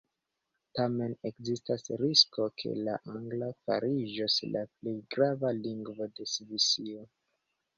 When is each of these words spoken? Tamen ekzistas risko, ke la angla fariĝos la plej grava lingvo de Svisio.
Tamen 0.77 1.11
ekzistas 1.29 1.83
risko, 2.03 2.47
ke 2.61 2.73
la 2.87 2.95
angla 3.17 3.51
fariĝos 3.67 4.39
la 4.57 4.65
plej 4.73 4.97
grava 5.17 5.53
lingvo 5.61 6.09
de 6.17 6.31
Svisio. 6.33 7.07